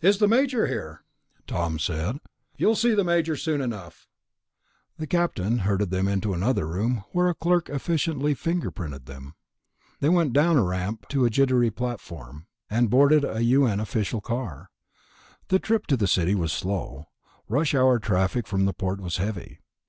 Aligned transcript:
"Is 0.00 0.18
the 0.18 0.28
Major 0.28 0.68
here?" 0.68 1.02
Tom 1.48 1.80
said. 1.80 2.20
"You'll 2.56 2.76
see 2.76 2.94
the 2.94 3.02
Major 3.02 3.34
soon 3.34 3.60
enough." 3.60 4.06
The 4.96 5.08
Captain 5.08 5.58
herded 5.58 5.90
them 5.90 6.06
into 6.06 6.32
another 6.34 6.68
room, 6.68 7.02
where 7.10 7.28
a 7.28 7.34
clerk 7.34 7.68
efficiently 7.68 8.32
fingerprinted 8.32 9.06
them. 9.06 9.34
Then 9.98 10.12
they 10.12 10.14
went 10.16 10.32
down 10.32 10.56
a 10.56 10.62
ramp 10.62 11.08
to 11.08 11.24
a 11.24 11.30
jitney 11.30 11.70
platform, 11.70 12.46
and 12.70 12.88
boarded 12.90 13.24
a 13.24 13.42
U.N. 13.42 13.80
official 13.80 14.20
car. 14.20 14.70
The 15.48 15.58
trip 15.58 15.86
into 15.88 15.96
the 15.96 16.06
city 16.06 16.36
was 16.36 16.52
slow; 16.52 17.06
rush 17.48 17.74
hour 17.74 17.98
traffic 17.98 18.46
from 18.46 18.66
the 18.66 18.72
port 18.72 19.00
was 19.00 19.16
heavy. 19.16 19.58